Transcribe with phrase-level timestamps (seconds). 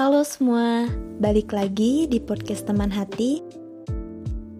[0.00, 0.88] Halo semua,
[1.20, 3.44] balik lagi di podcast teman hati.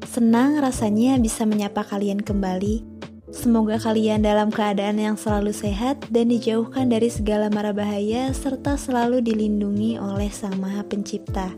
[0.05, 2.85] Senang rasanya bisa menyapa kalian kembali.
[3.33, 9.25] Semoga kalian dalam keadaan yang selalu sehat dan dijauhkan dari segala mara bahaya serta selalu
[9.25, 11.49] dilindungi oleh Sang Maha Pencipta.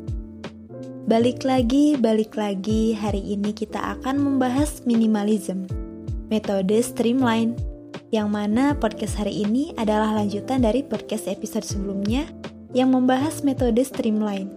[1.11, 5.67] Balik lagi, balik lagi, hari ini kita akan membahas minimalism,
[6.31, 7.59] metode streamline,
[8.15, 12.31] yang mana podcast hari ini adalah lanjutan dari podcast episode sebelumnya
[12.73, 14.53] yang membahas metode streamline.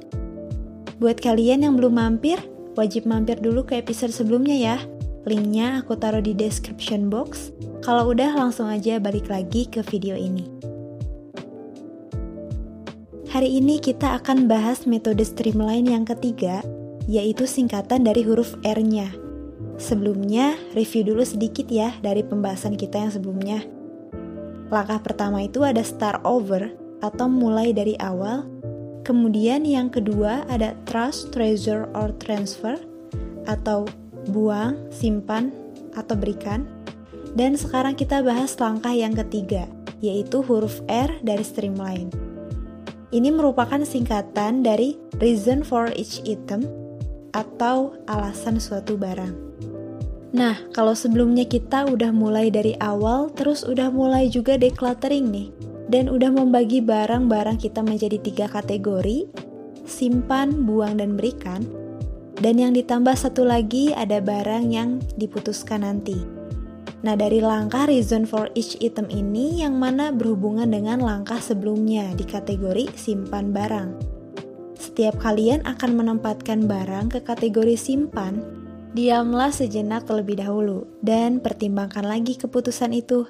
[1.00, 2.40] Buat kalian yang belum mampir,
[2.80, 4.78] wajib mampir dulu ke episode sebelumnya ya.
[5.28, 7.52] Linknya aku taruh di description box.
[7.84, 10.48] Kalau udah langsung aja balik lagi ke video ini.
[13.36, 16.64] Hari ini kita akan bahas metode streamline yang ketiga,
[17.04, 19.12] yaitu singkatan dari huruf R-nya.
[19.76, 23.60] Sebelumnya, review dulu sedikit ya dari pembahasan kita yang sebelumnya.
[24.72, 26.72] Langkah pertama itu ada start over,
[27.04, 28.48] atau mulai dari awal.
[29.06, 32.78] Kemudian yang kedua ada trust, treasure, or transfer
[33.46, 33.86] atau
[34.34, 35.54] buang, simpan,
[35.94, 36.66] atau berikan.
[37.36, 39.68] Dan sekarang kita bahas langkah yang ketiga,
[40.00, 42.10] yaitu huruf R dari streamline.
[43.14, 46.66] Ini merupakan singkatan dari reason for each item
[47.36, 49.36] atau alasan suatu barang.
[50.36, 55.48] Nah, kalau sebelumnya kita udah mulai dari awal, terus udah mulai juga decluttering nih
[55.90, 59.30] dan udah membagi barang-barang kita menjadi tiga kategori,
[59.86, 61.62] simpan, buang, dan berikan.
[62.36, 66.20] Dan yang ditambah satu lagi ada barang yang diputuskan nanti.
[67.06, 72.26] Nah dari langkah reason for each item ini yang mana berhubungan dengan langkah sebelumnya di
[72.26, 73.90] kategori simpan barang.
[74.76, 78.42] Setiap kalian akan menempatkan barang ke kategori simpan,
[78.98, 83.30] diamlah sejenak terlebih dahulu dan pertimbangkan lagi keputusan itu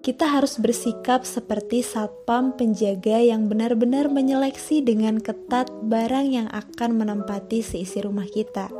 [0.00, 7.60] kita harus bersikap seperti satpam penjaga yang benar-benar menyeleksi dengan ketat barang yang akan menempati
[7.60, 8.70] seisi rumah kita.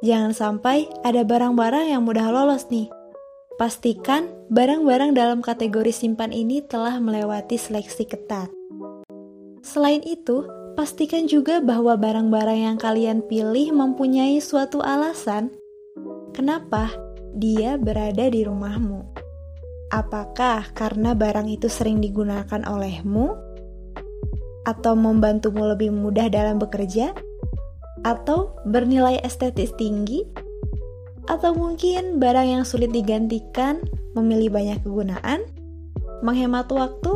[0.00, 2.88] Jangan sampai ada barang-barang yang mudah lolos nih.
[3.60, 8.48] Pastikan barang-barang dalam kategori simpan ini telah melewati seleksi ketat.
[9.60, 15.52] Selain itu, pastikan juga bahwa barang-barang yang kalian pilih mempunyai suatu alasan
[16.32, 16.88] kenapa
[17.36, 19.09] dia berada di rumahmu.
[19.90, 23.34] Apakah karena barang itu sering digunakan olehmu?
[24.62, 27.10] Atau membantumu lebih mudah dalam bekerja?
[28.06, 30.22] Atau bernilai estetis tinggi?
[31.26, 33.82] Atau mungkin barang yang sulit digantikan,
[34.14, 35.42] memilih banyak kegunaan,
[36.22, 37.10] menghemat waktu,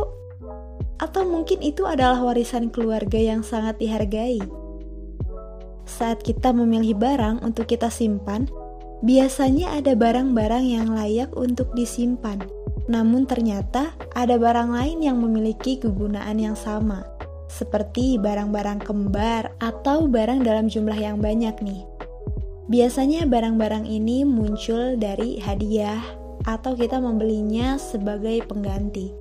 [0.99, 4.43] atau mungkin itu adalah warisan keluarga yang sangat dihargai.
[5.87, 8.51] Saat kita memilih barang untuk kita simpan,
[9.07, 12.43] biasanya ada barang-barang yang layak untuk disimpan
[12.85, 17.05] namun ternyata ada barang lain yang memiliki kegunaan yang sama,
[17.49, 21.83] seperti barang-barang kembar atau barang dalam jumlah yang banyak nih.
[22.69, 26.01] Biasanya barang-barang ini muncul dari hadiah
[26.45, 29.13] atau kita membelinya sebagai pengganti.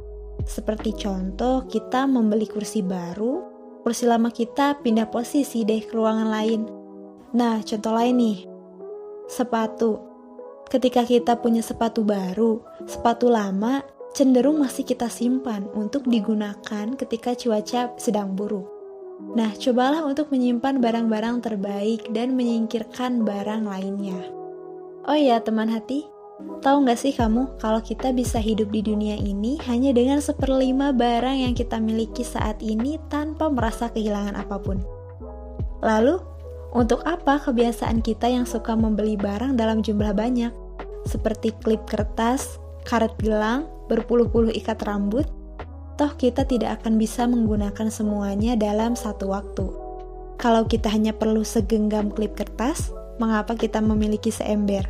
[0.43, 3.43] Seperti contoh, kita membeli kursi baru,
[3.83, 6.61] kursi lama kita pindah posisi deh ke ruangan lain.
[7.35, 8.39] Nah, contoh lain nih,
[9.27, 10.12] sepatu
[10.73, 12.57] Ketika kita punya sepatu baru,
[12.89, 13.85] sepatu lama
[14.17, 18.65] cenderung masih kita simpan untuk digunakan ketika cuaca sedang buruk.
[19.37, 24.17] Nah, cobalah untuk menyimpan barang-barang terbaik dan menyingkirkan barang lainnya.
[25.05, 26.09] Oh ya, teman hati,
[26.65, 31.37] tahu nggak sih kamu kalau kita bisa hidup di dunia ini hanya dengan seperlima barang
[31.37, 34.81] yang kita miliki saat ini tanpa merasa kehilangan apa pun?
[35.85, 36.17] Lalu,
[36.73, 40.62] untuk apa kebiasaan kita yang suka membeli barang dalam jumlah banyak?
[41.07, 45.27] Seperti klip kertas, karet gelang, berpuluh-puluh ikat rambut,
[45.99, 49.67] toh kita tidak akan bisa menggunakan semuanya dalam satu waktu.
[50.41, 52.91] Kalau kita hanya perlu segenggam klip kertas,
[53.21, 54.83] mengapa kita memiliki seember?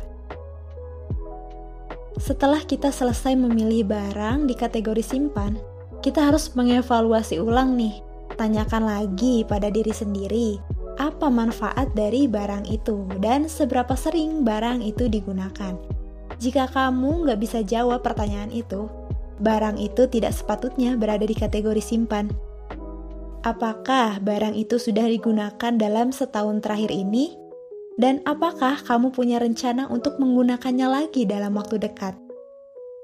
[2.18, 5.58] Setelah kita selesai memilih barang di kategori simpan,
[6.00, 8.00] kita harus mengevaluasi ulang nih.
[8.34, 10.58] Tanyakan lagi pada diri sendiri,
[10.98, 15.93] apa manfaat dari barang itu dan seberapa sering barang itu digunakan.
[16.38, 18.90] Jika kamu nggak bisa jawab pertanyaan itu,
[19.38, 22.30] barang itu tidak sepatutnya berada di kategori simpan.
[23.44, 27.36] Apakah barang itu sudah digunakan dalam setahun terakhir ini?
[27.94, 32.18] Dan apakah kamu punya rencana untuk menggunakannya lagi dalam waktu dekat?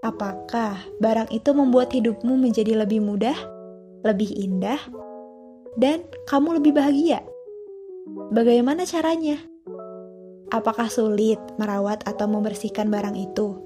[0.00, 3.36] Apakah barang itu membuat hidupmu menjadi lebih mudah,
[4.00, 4.80] lebih indah,
[5.76, 7.20] dan kamu lebih bahagia?
[8.32, 9.49] Bagaimana caranya?
[10.50, 13.58] Apakah sulit merawat atau membersihkan barang itu?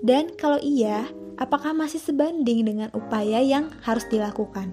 [0.00, 1.04] Dan kalau iya,
[1.36, 4.72] apakah masih sebanding dengan upaya yang harus dilakukan?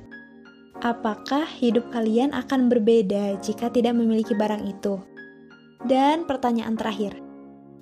[0.83, 4.99] apakah hidup kalian akan berbeda jika tidak memiliki barang itu?
[5.85, 7.17] Dan pertanyaan terakhir,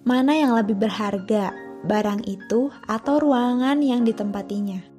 [0.04, 1.56] mana yang lebih berharga,
[1.88, 4.93] barang itu atau ruangan yang ditempatinya?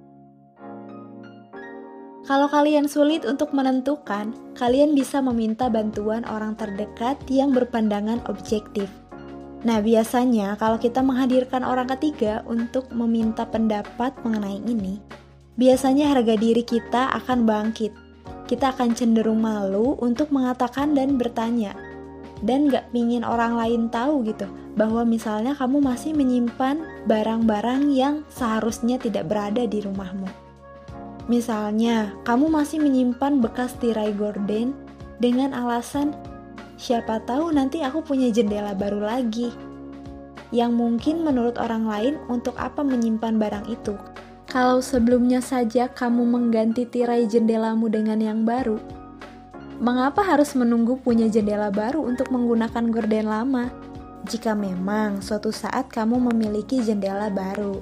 [2.24, 8.88] Kalau kalian sulit untuk menentukan, kalian bisa meminta bantuan orang terdekat yang berpandangan objektif.
[9.60, 15.04] Nah, biasanya kalau kita menghadirkan orang ketiga untuk meminta pendapat mengenai ini,
[15.60, 17.92] biasanya harga diri kita akan bangkit.
[18.48, 21.76] Kita akan cenderung malu untuk mengatakan dan bertanya,
[22.40, 24.48] dan gak pingin orang lain tahu gitu,
[24.80, 30.43] bahwa misalnya kamu masih menyimpan barang-barang yang seharusnya tidak berada di rumahmu.
[31.24, 34.76] Misalnya, kamu masih menyimpan bekas tirai gorden
[35.16, 36.12] dengan alasan
[36.76, 39.48] siapa tahu nanti aku punya jendela baru lagi.
[40.52, 43.96] Yang mungkin menurut orang lain untuk apa menyimpan barang itu?
[44.52, 48.76] Kalau sebelumnya saja kamu mengganti tirai jendelamu dengan yang baru,
[49.80, 53.72] mengapa harus menunggu punya jendela baru untuk menggunakan gorden lama?
[54.28, 57.80] Jika memang suatu saat kamu memiliki jendela baru.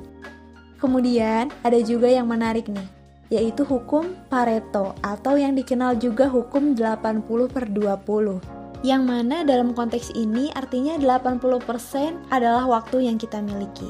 [0.79, 3.02] Kemudian, ada juga yang menarik nih
[3.33, 10.11] yaitu hukum Pareto atau yang dikenal juga hukum 80 per 20 yang mana dalam konteks
[10.19, 13.87] ini artinya 80% adalah waktu yang kita miliki.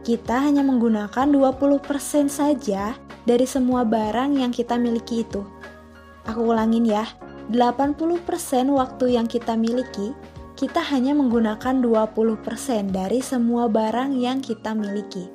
[0.00, 2.96] Kita hanya menggunakan 20% saja
[3.28, 5.44] dari semua barang yang kita miliki itu.
[6.24, 7.04] Aku ulangin ya,
[7.52, 10.16] 80% waktu yang kita miliki,
[10.56, 15.28] kita hanya menggunakan 20% dari semua barang yang kita miliki.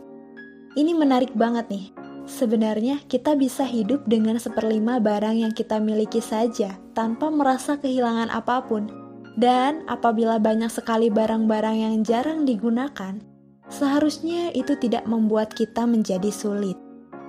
[0.73, 1.85] Ini menarik banget nih,
[2.25, 8.65] Sebenarnya kita bisa hidup dengan seperlima barang yang kita miliki saja tanpa merasa kehilangan apa
[8.65, 8.89] pun.
[9.37, 13.21] Dan apabila banyak sekali barang-barang yang jarang digunakan,
[13.69, 16.79] seharusnya itu tidak membuat kita menjadi sulit.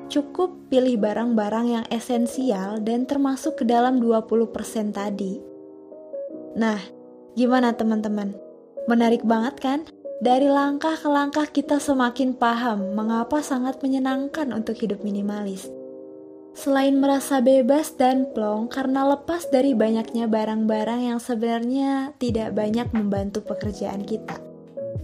[0.06, 5.43] Cukup pilih barang-barang yang esensial dan termasuk ke dalam 20% tadi.
[6.56, 6.78] Nah,
[7.34, 8.32] gimana teman-teman?
[8.87, 9.81] Menarik banget kan?
[10.17, 15.69] Dari langkah ke langkah kita semakin paham mengapa sangat menyenangkan untuk hidup minimalis.
[16.57, 23.45] Selain merasa bebas dan plong karena lepas dari banyaknya barang-barang yang sebenarnya tidak banyak membantu
[23.45, 24.41] pekerjaan kita.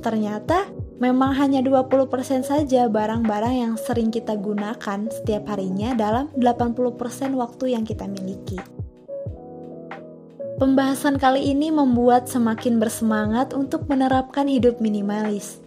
[0.01, 7.77] Ternyata memang hanya 20% saja barang-barang yang sering kita gunakan setiap harinya dalam 80% waktu
[7.77, 8.82] yang kita miliki.
[10.63, 15.59] Pembahasan kali ini membuat semakin bersemangat untuk menerapkan hidup minimalis.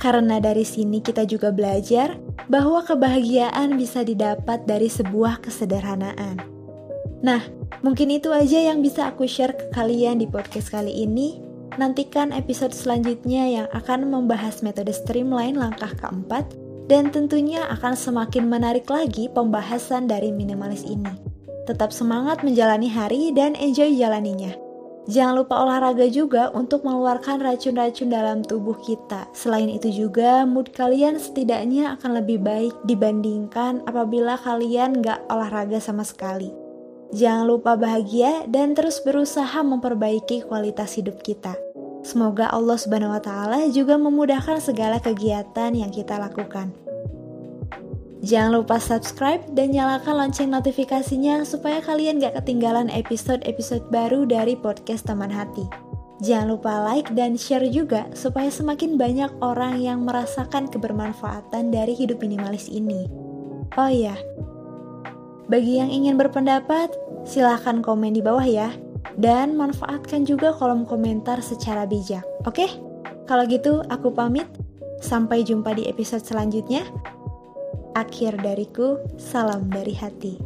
[0.00, 2.16] Karena dari sini kita juga belajar
[2.48, 6.40] bahwa kebahagiaan bisa didapat dari sebuah kesederhanaan.
[7.20, 7.44] Nah,
[7.84, 11.44] mungkin itu aja yang bisa aku share ke kalian di podcast kali ini.
[11.76, 16.48] Nantikan episode selanjutnya yang akan membahas metode streamline langkah keempat
[16.88, 21.35] dan tentunya akan semakin menarik lagi pembahasan dari minimalis ini.
[21.66, 24.54] Tetap semangat menjalani hari dan enjoy jalaninya.
[25.06, 29.30] Jangan lupa olahraga juga untuk mengeluarkan racun-racun dalam tubuh kita.
[29.34, 36.02] Selain itu juga, mood kalian setidaknya akan lebih baik dibandingkan apabila kalian gak olahraga sama
[36.02, 36.50] sekali.
[37.14, 41.54] Jangan lupa bahagia dan terus berusaha memperbaiki kualitas hidup kita.
[42.02, 46.85] Semoga Allah Subhanahu wa Ta'ala juga memudahkan segala kegiatan yang kita lakukan.
[48.26, 55.06] Jangan lupa subscribe dan nyalakan lonceng notifikasinya supaya kalian gak ketinggalan episode-episode baru dari podcast
[55.06, 55.62] Teman Hati.
[56.26, 62.18] Jangan lupa like dan share juga supaya semakin banyak orang yang merasakan kebermanfaatan dari hidup
[62.18, 63.06] minimalis ini.
[63.78, 64.18] Oh iya,
[65.46, 66.90] bagi yang ingin berpendapat,
[67.22, 68.74] silahkan komen di bawah ya.
[69.14, 72.26] Dan manfaatkan juga kolom komentar secara bijak.
[72.42, 72.66] Oke?
[73.30, 74.50] Kalau gitu, aku pamit.
[74.98, 76.82] Sampai jumpa di episode selanjutnya.
[77.96, 80.36] Akhir dariku, salam dari hati.